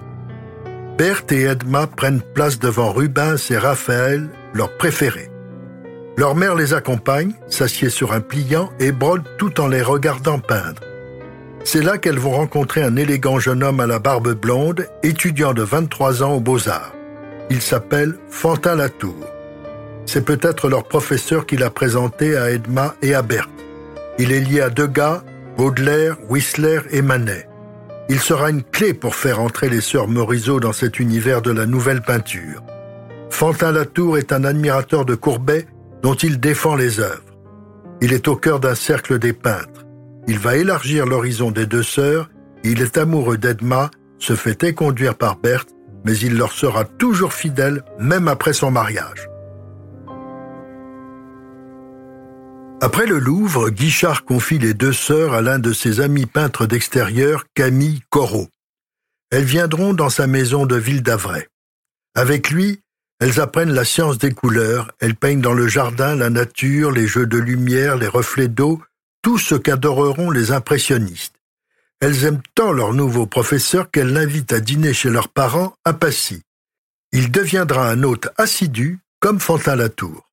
Berthe 0.98 1.32
et 1.32 1.42
Edma 1.42 1.88
prennent 1.88 2.22
place 2.22 2.60
devant 2.60 2.92
Rubens 2.92 3.38
et 3.50 3.58
Raphaël, 3.58 4.30
leurs 4.54 4.77
préférés. 4.77 5.32
Leur 6.18 6.36
mère 6.36 6.56
les 6.56 6.74
accompagne, 6.74 7.34
s'assied 7.48 7.89
sur 7.89 8.13
un 8.13 8.22
pliant 8.22 8.72
et 8.80 8.92
brode 8.92 9.24
tout 9.38 9.60
en 9.60 9.68
les 9.68 9.82
regardant 9.82 10.39
peindre. 10.39 10.82
C'est 11.63 11.82
là 11.82 11.98
qu'elles 11.98 12.20
vont 12.20 12.32
rencontrer 12.32 12.84
un 12.84 12.96
élégant 12.96 13.39
jeune 13.39 13.63
homme 13.63 13.80
à 13.80 13.88
la 13.88 13.98
barbe 13.98 14.34
blonde, 14.34 14.88
étudiant 15.01 15.54
de 15.54 15.63
23 15.63 16.22
ans 16.22 16.34
aux 16.36 16.39
Beaux-Arts. 16.39 16.94
Il 17.50 17.62
s'appelle 17.62 18.15
Fantin 18.30 18.75
Latour. 18.75 19.35
C'est 20.06 20.26
peut-être 20.26 20.70
leur 20.70 20.84
professeur 20.84 21.46
qui 21.46 21.58
l'a 21.58 21.70
présenté 21.70 22.38
à 22.38 22.52
Edma 22.52 22.96
et 23.02 23.14
à 23.14 23.22
Berthe. 23.22 23.50
Il 24.20 24.32
est 24.32 24.40
lié 24.40 24.62
à 24.62 24.70
Degas, 24.70 25.24
Baudelaire, 25.58 26.18
Whistler 26.30 26.82
et 26.92 27.02
Manet. 27.02 27.48
Il 28.08 28.20
sera 28.20 28.50
une 28.50 28.64
clé 28.64 28.94
pour 28.94 29.16
faire 29.16 29.42
entrer 29.42 29.68
les 29.68 29.82
sœurs 29.82 30.08
Morisot 30.08 30.60
dans 30.60 30.74
cet 30.74 31.00
univers 31.00 31.42
de 31.42 31.52
la 31.52 31.66
nouvelle 31.66 32.02
peinture. 32.02 32.62
Fantin 33.32 33.72
Latour 33.72 34.18
est 34.18 34.32
un 34.32 34.44
admirateur 34.44 35.06
de 35.06 35.16
Courbet 35.16 35.66
dont 36.04 36.14
il 36.14 36.40
défend 36.40 36.76
les 36.76 37.00
œuvres. 37.00 37.24
Il 38.02 38.14
est 38.14 38.28
au 38.28 38.36
cœur 38.36 38.60
d'un 38.60 38.76
cercle 38.76 39.18
des 39.18 39.34
peintres. 39.34 39.86
Il 40.28 40.38
va 40.38 40.56
élargir 40.56 41.06
l'horizon 41.06 41.52
des 41.52 41.66
deux 41.66 41.84
sœurs, 41.84 42.30
il 42.64 42.82
est 42.82 42.98
amoureux 42.98 43.38
d'Edma, 43.38 43.90
se 44.20 44.36
fait 44.36 44.64
éconduire 44.64 45.16
par 45.16 45.38
Berthe, 45.38 45.70
mais 46.04 46.16
il 46.18 46.38
leur 46.38 46.52
sera 46.52 46.84
toujours 46.84 47.34
fidèle 47.34 47.84
même 48.00 48.28
après 48.28 48.54
son 48.54 48.72
mariage. 48.72 49.28
Après 52.86 53.08
le 53.08 53.18
Louvre, 53.18 53.72
Guichard 53.72 54.25
confie 54.25 54.60
les 54.60 54.75
deux 54.75 54.94
sœurs 54.94 55.34
à 55.34 55.42
l'un 55.42 55.58
de 55.58 55.74
ses 55.74 56.01
amis 56.01 56.27
peintres 56.27 56.68
d'extérieur, 56.68 57.46
Camille 57.56 58.01
Corot. 58.12 58.48
Elles 59.32 59.44
viendront 59.44 59.96
dans 59.96 60.12
sa 60.12 60.27
maison 60.27 60.68
de 60.68 60.75
Ville 60.75 61.01
d'Avray. 61.01 61.48
Avec 62.13 62.51
lui, 62.51 62.82
elles 63.20 63.39
apprennent 63.39 63.74
la 63.74 63.86
science 63.86 64.20
des 64.20 64.30
couleurs, 64.30 64.92
elles 65.00 65.15
peignent 65.15 65.42
dans 65.42 65.56
le 65.56 65.68
jardin 65.68 66.15
la 66.15 66.30
nature, 66.30 66.92
les 66.92 67.08
jeux 67.08 67.25
de 67.25 67.39
lumière, 67.39 67.98
les 67.98 68.08
reflets 68.08 68.50
d'eau, 68.50 68.80
tout 69.24 69.39
ce 69.39 69.56
qu'adoreront 69.56 70.30
les 70.30 70.51
impressionnistes. 70.51 71.34
Elles 72.01 72.24
aiment 72.25 72.44
tant 72.54 72.72
leur 72.72 72.94
nouveau 72.94 73.25
professeur 73.25 73.89
qu'elles 73.89 74.13
l'invitent 74.13 74.54
à 74.54 74.60
dîner 74.60 74.94
chez 74.94 75.10
leurs 75.10 75.30
parents 75.30 75.75
à 75.86 75.94
Passy. 75.94 76.44
Il 77.13 77.32
deviendra 77.32 77.89
un 77.89 78.04
hôte 78.04 78.27
assidu 78.38 79.00
comme 79.20 79.39
Fantin 79.39 79.75
Latour. 79.75 80.25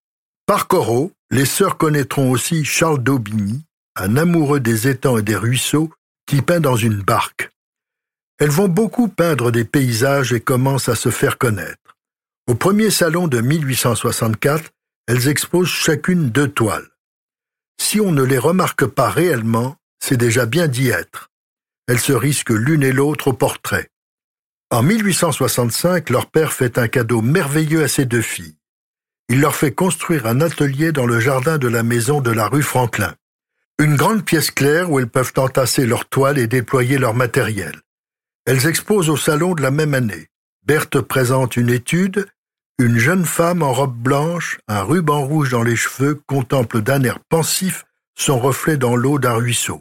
Par 0.52 0.68
Corot, 0.68 1.10
les 1.30 1.46
sœurs 1.46 1.78
connaîtront 1.78 2.30
aussi 2.30 2.62
Charles 2.62 3.02
d'Aubigny, 3.02 3.64
un 3.96 4.18
amoureux 4.18 4.60
des 4.60 4.86
étangs 4.86 5.16
et 5.16 5.22
des 5.22 5.34
ruisseaux, 5.34 5.90
qui 6.26 6.42
peint 6.42 6.60
dans 6.60 6.76
une 6.76 7.00
barque. 7.00 7.48
Elles 8.38 8.50
vont 8.50 8.68
beaucoup 8.68 9.08
peindre 9.08 9.50
des 9.50 9.64
paysages 9.64 10.34
et 10.34 10.40
commencent 10.40 10.90
à 10.90 10.94
se 10.94 11.08
faire 11.08 11.38
connaître. 11.38 11.96
Au 12.46 12.54
premier 12.54 12.90
salon 12.90 13.28
de 13.28 13.40
1864, 13.40 14.72
elles 15.06 15.28
exposent 15.28 15.70
chacune 15.70 16.28
deux 16.28 16.48
toiles. 16.48 16.90
Si 17.80 17.98
on 17.98 18.12
ne 18.12 18.22
les 18.22 18.36
remarque 18.36 18.84
pas 18.84 19.08
réellement, 19.08 19.76
c'est 20.04 20.18
déjà 20.18 20.44
bien 20.44 20.68
d'y 20.68 20.90
être. 20.90 21.30
Elles 21.88 21.98
se 21.98 22.12
risquent 22.12 22.50
l'une 22.50 22.82
et 22.82 22.92
l'autre 22.92 23.28
au 23.28 23.32
portrait. 23.32 23.88
En 24.68 24.82
1865, 24.82 26.10
leur 26.10 26.26
père 26.26 26.52
fait 26.52 26.76
un 26.76 26.88
cadeau 26.88 27.22
merveilleux 27.22 27.84
à 27.84 27.88
ses 27.88 28.04
deux 28.04 28.20
filles 28.20 28.58
il 29.32 29.40
leur 29.40 29.56
fait 29.56 29.72
construire 29.72 30.26
un 30.26 30.42
atelier 30.42 30.92
dans 30.92 31.06
le 31.06 31.18
jardin 31.18 31.56
de 31.56 31.66
la 31.66 31.82
maison 31.82 32.20
de 32.20 32.30
la 32.30 32.48
rue 32.48 32.62
Franklin. 32.62 33.14
Une 33.78 33.96
grande 33.96 34.26
pièce 34.26 34.50
claire 34.50 34.90
où 34.90 34.98
elles 34.98 35.08
peuvent 35.08 35.32
entasser 35.36 35.86
leurs 35.86 36.06
toiles 36.06 36.36
et 36.36 36.46
déployer 36.46 36.98
leur 36.98 37.14
matériel. 37.14 37.80
Elles 38.44 38.66
exposent 38.66 39.08
au 39.08 39.16
salon 39.16 39.54
de 39.54 39.62
la 39.62 39.70
même 39.70 39.94
année. 39.94 40.28
Berthe 40.66 41.00
présente 41.00 41.56
une 41.56 41.70
étude. 41.70 42.26
Une 42.78 42.98
jeune 42.98 43.24
femme 43.24 43.62
en 43.62 43.72
robe 43.72 43.96
blanche, 43.96 44.58
un 44.68 44.82
ruban 44.82 45.22
rouge 45.22 45.48
dans 45.48 45.62
les 45.62 45.76
cheveux, 45.76 46.20
contemple 46.26 46.82
d'un 46.82 47.02
air 47.02 47.18
pensif 47.30 47.86
son 48.14 48.38
reflet 48.38 48.76
dans 48.76 48.96
l'eau 48.96 49.18
d'un 49.18 49.32
ruisseau. 49.32 49.80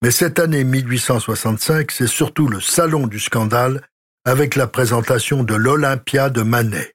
Mais 0.00 0.10
cette 0.10 0.38
année 0.38 0.64
1865, 0.64 1.90
c'est 1.90 2.06
surtout 2.06 2.48
le 2.48 2.62
salon 2.62 3.08
du 3.08 3.20
scandale 3.20 3.82
avec 4.24 4.56
la 4.56 4.66
présentation 4.66 5.44
de 5.44 5.54
l'Olympia 5.54 6.30
de 6.30 6.40
Manet. 6.40 6.94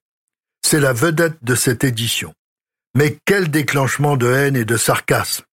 C'est 0.66 0.80
la 0.80 0.94
vedette 0.94 1.44
de 1.44 1.56
cette 1.56 1.84
édition. 1.84 2.34
Mais 2.96 3.18
quel 3.26 3.52
déclenchement 3.52 4.18
de 4.18 4.32
haine 4.32 4.56
et 4.56 4.66
de 4.66 4.78
sarcasme. 4.78 5.44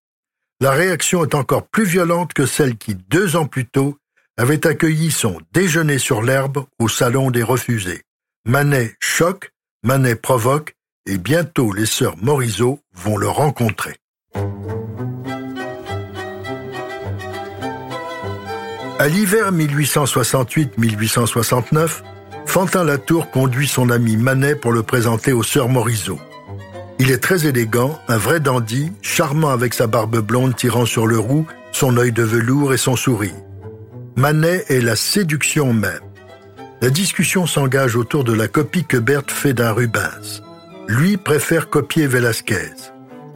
La 0.60 0.72
réaction 0.72 1.24
est 1.24 1.34
encore 1.34 1.66
plus 1.66 1.84
violente 1.84 2.32
que 2.32 2.46
celle 2.46 2.76
qui, 2.76 2.94
deux 2.94 3.36
ans 3.36 3.46
plus 3.46 3.66
tôt, 3.66 3.98
avait 4.36 4.66
accueilli 4.66 5.10
son 5.10 5.40
déjeuner 5.52 5.98
sur 5.98 6.22
l'herbe 6.22 6.64
au 6.78 6.88
salon 6.88 7.30
des 7.30 7.42
refusés. 7.42 8.02
Manet 8.46 8.94
choque, 9.00 9.50
Manet 9.82 10.16
provoque, 10.16 10.74
et 11.06 11.18
bientôt 11.18 11.72
les 11.72 11.86
sœurs 11.86 12.16
Morisot 12.18 12.80
vont 12.94 13.16
le 13.16 13.28
rencontrer. 13.28 13.96
À 18.98 19.08
l'hiver 19.08 19.52
1868-1869, 19.52 22.02
Fantin 22.46 22.84
Latour 22.84 23.30
conduit 23.30 23.68
son 23.68 23.90
ami 23.90 24.16
Manet 24.16 24.54
pour 24.54 24.72
le 24.72 24.82
présenter 24.82 25.32
aux 25.32 25.42
sœurs 25.42 25.68
Morisot. 25.68 26.18
Il 26.98 27.10
est 27.10 27.22
très 27.22 27.46
élégant, 27.46 27.98
un 28.08 28.18
vrai 28.18 28.40
dandy, 28.40 28.92
charmant 29.02 29.50
avec 29.50 29.72
sa 29.72 29.86
barbe 29.86 30.18
blonde 30.18 30.54
tirant 30.56 30.84
sur 30.84 31.06
le 31.06 31.18
roux, 31.18 31.46
son 31.72 31.96
œil 31.96 32.12
de 32.12 32.22
velours 32.22 32.74
et 32.74 32.76
son 32.76 32.96
sourire. 32.96 33.34
Manet 34.16 34.64
est 34.68 34.80
la 34.80 34.96
séduction 34.96 35.72
même. 35.72 36.00
La 36.82 36.90
discussion 36.90 37.46
s'engage 37.46 37.96
autour 37.96 38.24
de 38.24 38.32
la 38.32 38.48
copie 38.48 38.84
que 38.84 38.96
Berthe 38.96 39.30
fait 39.30 39.54
d'un 39.54 39.72
Rubens. 39.72 40.42
Lui 40.88 41.16
préfère 41.16 41.70
copier 41.70 42.06
Velasquez. 42.06 42.72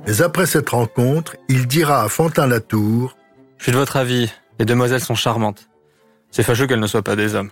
Mais 0.07 0.21
après 0.21 0.47
cette 0.47 0.71
rencontre, 0.71 1.37
il 1.49 1.67
dira 1.67 2.03
à 2.03 2.09
Fantin 2.09 2.47
Latour 2.47 3.17
Je 3.59 3.65
suis 3.65 3.73
de 3.73 3.79
votre 3.79 3.97
avis, 3.97 4.31
les 4.59 4.65
demoiselles 4.65 5.01
sont 5.01 5.15
charmantes. 5.15 5.69
C'est 6.31 6.43
fâcheux 6.43 6.67
qu'elles 6.67 6.81
ne 6.81 6.87
soient 6.87 7.03
pas 7.03 7.17
des 7.17 7.35
hommes. 7.35 7.51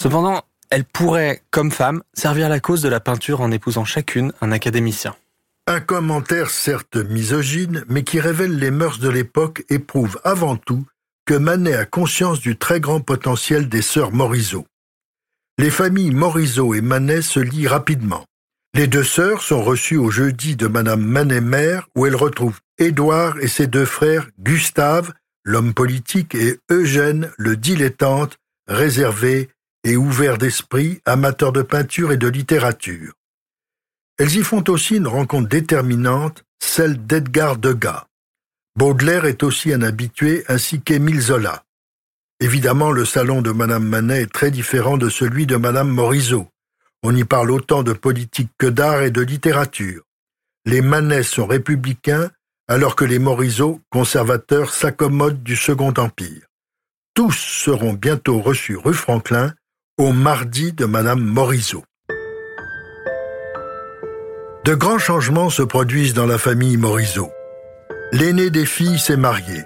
Cependant, 0.00 0.42
elle 0.70 0.84
pourrait, 0.84 1.42
comme 1.50 1.72
femme, 1.72 2.02
servir 2.14 2.48
la 2.48 2.60
cause 2.60 2.82
de 2.82 2.88
la 2.88 3.00
peinture 3.00 3.40
en 3.40 3.50
épousant 3.50 3.84
chacune 3.84 4.32
un 4.40 4.52
académicien. 4.52 5.16
Un 5.66 5.80
commentaire 5.80 6.50
certes 6.50 6.96
misogyne, 6.96 7.84
mais 7.88 8.04
qui 8.04 8.20
révèle 8.20 8.56
les 8.56 8.70
mœurs 8.70 8.98
de 8.98 9.08
l'époque 9.08 9.64
et 9.68 9.78
prouve 9.78 10.18
avant 10.24 10.56
tout 10.56 10.86
que 11.26 11.34
Manet 11.34 11.74
a 11.74 11.84
conscience 11.84 12.40
du 12.40 12.56
très 12.56 12.80
grand 12.80 13.00
potentiel 13.00 13.68
des 13.68 13.82
sœurs 13.82 14.12
Morisot. 14.12 14.66
Les 15.58 15.70
familles 15.70 16.12
Morisot 16.12 16.74
et 16.74 16.80
Manet 16.80 17.22
se 17.22 17.40
lient 17.40 17.68
rapidement. 17.68 18.24
Les 18.74 18.86
deux 18.86 19.04
sœurs 19.04 19.42
sont 19.42 19.62
reçues 19.62 19.96
au 19.96 20.10
jeudi 20.10 20.56
de 20.56 20.68
Madame 20.68 21.02
Manet-Mère, 21.02 21.88
où 21.96 22.06
elles 22.06 22.16
retrouvent 22.16 22.60
Édouard 22.78 23.38
et 23.40 23.48
ses 23.48 23.66
deux 23.66 23.84
frères 23.84 24.28
Gustave, 24.38 25.12
l'homme 25.44 25.74
politique, 25.74 26.34
et 26.34 26.58
Eugène, 26.70 27.30
le 27.36 27.56
dilettante, 27.56 28.38
réservé 28.68 29.50
et 29.84 29.96
ouvert 29.96 30.38
d'esprit, 30.38 31.00
amateur 31.04 31.52
de 31.52 31.62
peinture 31.62 32.12
et 32.12 32.16
de 32.16 32.28
littérature. 32.28 33.14
Elles 34.18 34.36
y 34.36 34.42
font 34.42 34.64
aussi 34.68 34.96
une 34.96 35.06
rencontre 35.06 35.48
déterminante, 35.48 36.44
celle 36.62 37.06
d'Edgar 37.06 37.56
Degas. 37.56 38.06
Baudelaire 38.76 39.24
est 39.24 39.42
aussi 39.42 39.72
un 39.72 39.82
habitué, 39.82 40.44
ainsi 40.48 40.80
qu'Émile 40.80 41.20
Zola. 41.20 41.64
Évidemment, 42.38 42.92
le 42.92 43.04
salon 43.04 43.42
de 43.42 43.50
Madame 43.50 43.86
Manet 43.86 44.22
est 44.22 44.32
très 44.32 44.50
différent 44.50 44.96
de 44.96 45.08
celui 45.08 45.46
de 45.46 45.56
Madame 45.56 45.88
Morisot. 45.88 46.48
On 47.02 47.16
y 47.16 47.24
parle 47.24 47.50
autant 47.50 47.82
de 47.82 47.92
politique 47.92 48.50
que 48.58 48.66
d'art 48.66 49.02
et 49.02 49.10
de 49.10 49.22
littérature. 49.22 50.02
Les 50.66 50.82
Manet 50.82 51.22
sont 51.22 51.46
républicains, 51.46 52.30
alors 52.68 52.96
que 52.96 53.04
les 53.04 53.18
Morisot, 53.18 53.80
conservateurs, 53.90 54.72
s'accommodent 54.72 55.42
du 55.42 55.56
Second 55.56 55.94
Empire. 55.96 56.46
Tous 57.14 57.32
seront 57.32 57.94
bientôt 57.94 58.40
reçus 58.40 58.76
rue 58.76 58.94
Franklin 58.94 59.54
au 60.00 60.12
mardi 60.12 60.72
de 60.72 60.86
Madame 60.86 61.20
Morisot. 61.20 61.84
De 64.64 64.74
grands 64.74 64.98
changements 64.98 65.50
se 65.50 65.62
produisent 65.62 66.14
dans 66.14 66.24
la 66.24 66.38
famille 66.38 66.78
Morisot. 66.78 67.30
L'aînée 68.10 68.48
des 68.48 68.64
filles 68.64 68.98
s'est 68.98 69.18
mariée. 69.18 69.62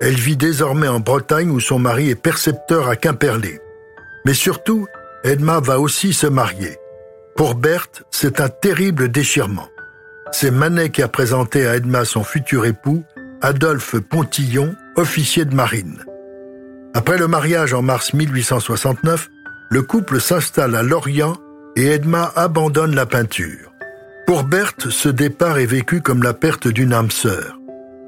Elle 0.00 0.16
vit 0.16 0.36
désormais 0.36 0.88
en 0.88 0.98
Bretagne 0.98 1.50
où 1.50 1.60
son 1.60 1.78
mari 1.78 2.10
est 2.10 2.16
percepteur 2.16 2.88
à 2.88 2.96
Quimperlé. 2.96 3.60
Mais 4.26 4.34
surtout, 4.34 4.88
Edma 5.22 5.60
va 5.60 5.78
aussi 5.78 6.12
se 6.12 6.26
marier. 6.26 6.76
Pour 7.36 7.54
Berthe, 7.54 8.02
c'est 8.10 8.40
un 8.40 8.48
terrible 8.48 9.08
déchirement. 9.12 9.68
C'est 10.32 10.50
Manet 10.50 10.90
qui 10.90 11.02
a 11.02 11.08
présenté 11.08 11.68
à 11.68 11.76
Edma 11.76 12.04
son 12.04 12.24
futur 12.24 12.66
époux, 12.66 13.04
Adolphe 13.42 13.94
Pontillon, 14.00 14.74
officier 14.96 15.44
de 15.44 15.54
marine. 15.54 16.02
Après 16.94 17.16
le 17.16 17.28
mariage 17.28 17.74
en 17.74 17.82
mars 17.82 18.12
1869, 18.12 19.28
le 19.70 19.82
couple 19.82 20.20
s'installe 20.20 20.74
à 20.74 20.82
Lorient 20.82 21.34
et 21.76 21.86
Edma 21.86 22.32
abandonne 22.36 22.94
la 22.94 23.06
peinture. 23.06 23.72
Pour 24.26 24.44
Berthe, 24.44 24.90
ce 24.90 25.08
départ 25.08 25.58
est 25.58 25.66
vécu 25.66 26.00
comme 26.00 26.22
la 26.22 26.34
perte 26.34 26.68
d'une 26.68 26.92
âme 26.92 27.10
sœur. 27.10 27.58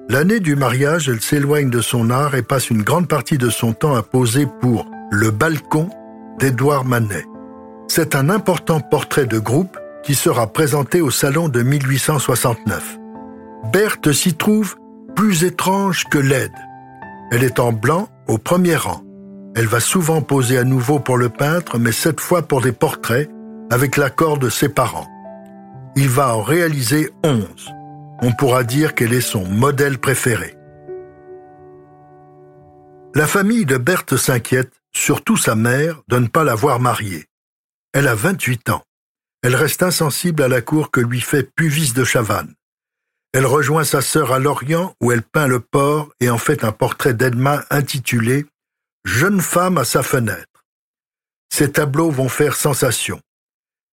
L'année 0.09 0.41
du 0.41 0.57
mariage, 0.57 1.09
elle 1.09 1.21
s'éloigne 1.21 1.71
de 1.71 1.81
son 1.81 2.11
art 2.11 2.35
et 2.35 2.43
passe 2.43 2.71
une 2.71 2.83
grande 2.83 3.09
partie 3.09 3.39
de 3.39 3.49
son 3.49 3.73
temps 3.73 3.95
à 3.95 4.03
poser 4.03 4.47
pour 4.61 4.87
Le 5.11 5.31
balcon 5.31 5.89
d'Édouard 6.39 6.85
Manet. 6.85 7.25
C'est 7.89 8.15
un 8.15 8.29
important 8.29 8.81
portrait 8.81 9.27
de 9.27 9.39
groupe 9.39 9.79
qui 10.03 10.15
sera 10.15 10.47
présenté 10.47 11.01
au 11.01 11.11
salon 11.11 11.49
de 11.49 11.63
1869. 11.63 12.99
Berthe 13.73 14.13
s'y 14.13 14.35
trouve 14.35 14.77
plus 15.15 15.45
étrange 15.45 16.05
que 16.11 16.19
laide. 16.19 16.51
Elle 17.31 17.45
est 17.45 17.61
en 17.61 17.73
blanc 17.73 18.09
au 18.27 18.39
premier 18.39 18.77
rang. 18.77 19.03
Elle 19.55 19.67
va 19.67 19.81
souvent 19.81 20.23
poser 20.23 20.59
à 20.59 20.65
nouveau 20.65 21.01
pour 21.01 21.17
le 21.17 21.29
peintre, 21.29 21.79
mais 21.79 21.93
cette 21.93 22.21
fois 22.21 22.43
pour 22.43 22.61
des 22.61 22.73
portraits, 22.73 23.29
avec 23.71 23.97
l'accord 23.97 24.39
de 24.39 24.49
ses 24.49 24.69
parents. 24.69 25.09
Il 25.97 26.09
va 26.09 26.35
en 26.37 26.43
réaliser 26.43 27.11
onze. 27.25 27.71
On 28.23 28.33
pourra 28.33 28.65
dire 28.65 28.95
qu'elle 28.95 29.13
est 29.13 29.21
son 29.21 29.45
modèle 29.45 29.99
préféré. 29.99 30.57
La 33.15 33.27
famille 33.27 33.65
de 33.65 33.77
Berthe 33.77 34.17
s'inquiète, 34.17 34.73
surtout 34.93 35.37
sa 35.37 35.57
mère, 35.57 36.03
de 36.09 36.19
ne 36.19 36.29
pas 36.29 36.45
l'avoir 36.45 36.79
mariée. 36.79 37.27
Elle 37.93 38.07
a 38.07 38.15
28 38.15 38.71
ans. 38.71 38.85
Elle 39.43 39.57
reste 39.57 39.83
insensible 39.83 40.43
à 40.43 40.49
la 40.49 40.61
cour 40.61 40.91
que 40.91 41.01
lui 41.01 41.21
fait 41.21 41.43
Puvis 41.43 41.93
de 41.93 42.05
Chavannes. 42.05 42.55
Elle 43.33 43.47
rejoint 43.47 43.85
sa 43.85 44.01
sœur 44.01 44.33
à 44.33 44.39
Lorient 44.39 44.95
où 45.01 45.13
elle 45.13 45.23
peint 45.23 45.47
le 45.47 45.61
port 45.61 46.11
et 46.21 46.31
en 46.31 46.39
fait 46.39 46.63
un 46.63 46.73
portrait 46.73 47.15
d'Edma 47.15 47.65
intitulé 47.71 48.47
Jeune 49.05 49.41
femme 49.41 49.79
à 49.79 49.85
sa 49.85 50.03
fenêtre. 50.03 50.67
Ces 51.51 51.73
tableaux 51.73 52.11
vont 52.11 52.29
faire 52.29 52.55
sensation. 52.55 53.21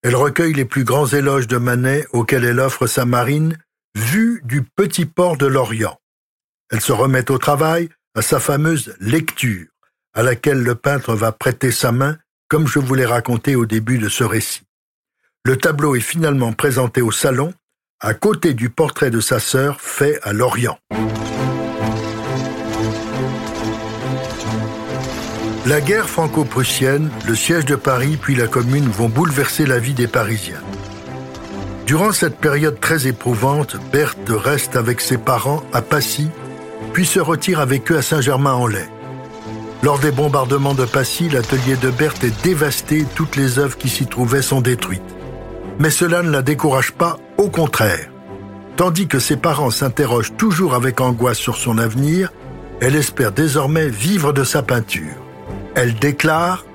Elle 0.03 0.15
recueille 0.15 0.53
les 0.53 0.65
plus 0.65 0.83
grands 0.83 1.07
éloges 1.07 1.47
de 1.47 1.57
Manet 1.57 2.05
auxquels 2.11 2.43
elle 2.43 2.59
offre 2.59 2.87
sa 2.87 3.05
marine 3.05 3.57
vue 3.95 4.41
du 4.43 4.63
petit 4.63 5.05
port 5.05 5.37
de 5.37 5.45
Lorient. 5.45 5.97
Elle 6.71 6.81
se 6.81 6.91
remet 6.91 7.31
au 7.31 7.37
travail 7.37 7.89
à 8.15 8.21
sa 8.21 8.39
fameuse 8.39 8.95
lecture, 8.99 9.67
à 10.13 10.23
laquelle 10.23 10.61
le 10.61 10.75
peintre 10.75 11.15
va 11.15 11.31
prêter 11.31 11.71
sa 11.71 11.91
main, 11.91 12.17
comme 12.49 12.67
je 12.67 12.79
vous 12.79 12.93
l'ai 12.93 13.05
raconté 13.05 13.55
au 13.55 13.65
début 13.65 13.99
de 13.99 14.09
ce 14.09 14.25
récit. 14.25 14.63
Le 15.45 15.55
tableau 15.55 15.95
est 15.95 16.01
finalement 16.01 16.51
présenté 16.51 17.01
au 17.01 17.11
salon 17.11 17.53
à 18.01 18.13
côté 18.13 18.53
du 18.53 18.69
portrait 18.69 19.09
de 19.09 19.21
sa 19.21 19.39
sœur 19.39 19.79
fait 19.81 20.19
à 20.21 20.33
Lorient. 20.33 20.77
La 25.67 25.81
guerre 25.81 26.07
franco-prussienne, 26.07 27.09
le 27.27 27.35
siège 27.35 27.65
de 27.65 27.75
Paris 27.75 28.17
puis 28.21 28.35
la 28.35 28.47
Commune 28.47 28.87
vont 28.87 29.09
bouleverser 29.09 29.65
la 29.65 29.79
vie 29.79 29.93
des 29.93 30.07
Parisiens. 30.07 30.61
Durant 31.85 32.13
cette 32.13 32.37
période 32.37 32.79
très 32.79 33.05
éprouvante, 33.05 33.75
Berthe 33.91 34.29
reste 34.29 34.77
avec 34.77 35.01
ses 35.01 35.17
parents 35.17 35.61
à 35.73 35.81
Passy, 35.81 36.29
puis 36.93 37.05
se 37.05 37.19
retire 37.19 37.59
avec 37.59 37.91
eux 37.91 37.97
à 37.97 38.01
Saint-Germain-en-Laye. 38.01 38.87
Lors 39.83 39.99
des 39.99 40.11
bombardements 40.11 40.73
de 40.73 40.85
Passy, 40.85 41.27
l'atelier 41.27 41.75
de 41.75 41.89
Berthe 41.89 42.23
est 42.23 42.43
dévasté, 42.43 43.05
toutes 43.15 43.35
les 43.35 43.59
œuvres 43.59 43.77
qui 43.77 43.89
s'y 43.89 44.05
trouvaient 44.05 44.41
sont 44.41 44.61
détruites. 44.61 45.01
Mais 45.79 45.89
cela 45.89 46.23
ne 46.23 46.29
la 46.29 46.43
décourage 46.43 46.93
pas, 46.93 47.17
au 47.37 47.49
contraire. 47.49 48.07
Tandis 48.77 49.07
que 49.07 49.19
ses 49.19 49.35
parents 49.35 49.71
s'interrogent 49.71 50.37
toujours 50.37 50.75
avec 50.75 51.01
angoisse 51.01 51.39
sur 51.39 51.57
son 51.57 51.77
avenir, 51.77 52.31
elle 52.79 52.95
espère 52.95 53.33
désormais 53.33 53.89
vivre 53.89 54.31
de 54.31 54.45
sa 54.45 54.63
peinture. 54.63 55.26
Elle 55.79 55.93
déclare 55.93 56.65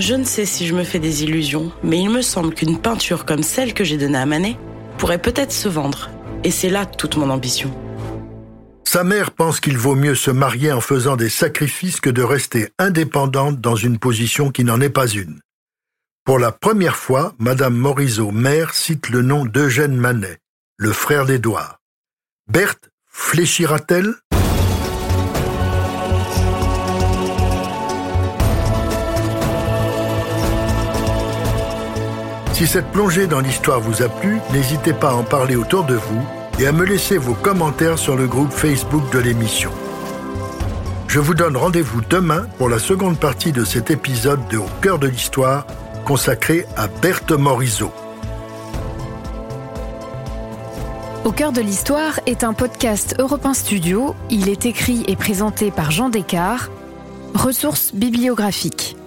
Je 0.00 0.14
ne 0.14 0.24
sais 0.24 0.44
si 0.44 0.66
je 0.66 0.74
me 0.74 0.82
fais 0.82 0.98
des 0.98 1.22
illusions, 1.22 1.70
mais 1.84 2.00
il 2.00 2.10
me 2.10 2.22
semble 2.22 2.52
qu'une 2.52 2.76
peinture 2.76 3.24
comme 3.24 3.44
celle 3.44 3.72
que 3.72 3.84
j'ai 3.84 3.96
donnée 3.96 4.18
à 4.18 4.26
Manet 4.26 4.56
pourrait 4.98 5.22
peut-être 5.22 5.52
se 5.52 5.68
vendre. 5.68 6.10
Et 6.42 6.50
c'est 6.50 6.68
là 6.68 6.84
toute 6.84 7.16
mon 7.16 7.30
ambition. 7.30 7.70
Sa 8.82 9.04
mère 9.04 9.30
pense 9.30 9.60
qu'il 9.60 9.78
vaut 9.78 9.94
mieux 9.94 10.16
se 10.16 10.32
marier 10.32 10.72
en 10.72 10.80
faisant 10.80 11.14
des 11.14 11.28
sacrifices 11.28 12.00
que 12.00 12.10
de 12.10 12.22
rester 12.24 12.70
indépendante 12.80 13.60
dans 13.60 13.76
une 13.76 14.00
position 14.00 14.50
qui 14.50 14.64
n'en 14.64 14.80
est 14.80 14.90
pas 14.90 15.06
une. 15.06 15.38
Pour 16.24 16.40
la 16.40 16.50
première 16.50 16.96
fois, 16.96 17.34
Madame 17.38 17.76
Morisot, 17.76 18.32
mère, 18.32 18.74
cite 18.74 19.08
le 19.08 19.22
nom 19.22 19.44
d'Eugène 19.44 19.94
Manet, 19.94 20.38
le 20.78 20.92
frère 20.92 21.26
d'Édouard. 21.26 21.78
Berthe 22.50 22.90
fléchira-t-elle? 23.06 24.14
Si 32.58 32.66
cette 32.66 32.90
plongée 32.90 33.28
dans 33.28 33.38
l'histoire 33.38 33.78
vous 33.78 34.02
a 34.02 34.08
plu, 34.08 34.40
n'hésitez 34.52 34.92
pas 34.92 35.10
à 35.10 35.14
en 35.14 35.22
parler 35.22 35.54
autour 35.54 35.84
de 35.84 35.94
vous 35.94 36.20
et 36.58 36.66
à 36.66 36.72
me 36.72 36.84
laisser 36.84 37.16
vos 37.16 37.34
commentaires 37.34 38.00
sur 38.00 38.16
le 38.16 38.26
groupe 38.26 38.50
Facebook 38.50 39.12
de 39.12 39.20
l'émission. 39.20 39.70
Je 41.06 41.20
vous 41.20 41.34
donne 41.34 41.56
rendez-vous 41.56 42.00
demain 42.10 42.48
pour 42.58 42.68
la 42.68 42.80
seconde 42.80 43.16
partie 43.16 43.52
de 43.52 43.64
cet 43.64 43.92
épisode 43.92 44.40
de 44.48 44.56
Au 44.56 44.66
cœur 44.82 44.98
de 44.98 45.06
l'histoire 45.06 45.68
consacré 46.04 46.66
à 46.76 46.88
Berthe 46.88 47.30
Morisot. 47.30 47.92
Au 51.24 51.30
cœur 51.30 51.52
de 51.52 51.60
l'histoire 51.60 52.18
est 52.26 52.42
un 52.42 52.54
podcast 52.54 53.14
Europe 53.20 53.46
Studio. 53.52 54.16
Il 54.30 54.48
est 54.48 54.66
écrit 54.66 55.04
et 55.06 55.14
présenté 55.14 55.70
par 55.70 55.92
Jean 55.92 56.08
Descartes. 56.08 56.72
Ressources 57.34 57.94
bibliographiques. 57.94 58.97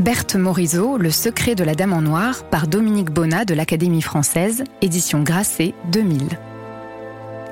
Berthe 0.00 0.36
Morisot, 0.36 0.96
Le 0.96 1.10
secret 1.10 1.56
de 1.56 1.64
la 1.64 1.74
Dame 1.74 1.92
en 1.92 2.02
Noir, 2.02 2.44
par 2.44 2.68
Dominique 2.68 3.10
Bonnat 3.10 3.44
de 3.44 3.52
l'Académie 3.52 4.00
française, 4.00 4.62
édition 4.80 5.24
Grasset 5.24 5.74
2000. 5.90 6.38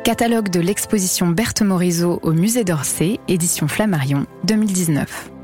Catalogue 0.04 0.50
de 0.50 0.60
l'exposition 0.60 1.26
Berthe 1.28 1.62
Morisot 1.62 2.20
au 2.22 2.32
Musée 2.32 2.62
d'Orsay, 2.62 3.18
édition 3.26 3.66
Flammarion 3.66 4.26
2019. 4.44 5.35